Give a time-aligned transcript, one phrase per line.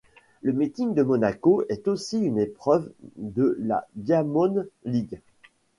[0.41, 5.21] Le meeting de Monaco est aussi une épreuve de la Diamond League.